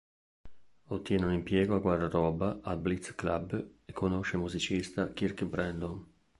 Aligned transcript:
Ottiene 0.87 1.25
un 1.27 1.31
impiego 1.33 1.75
al 1.75 1.81
guardaroba 1.81 2.59
al 2.63 2.79
Blitz 2.79 3.13
Club 3.13 3.73
e 3.85 3.93
conosce 3.93 4.35
il 4.37 4.41
musicista 4.41 5.13
Kirk 5.13 5.43
Brandon. 5.45 6.03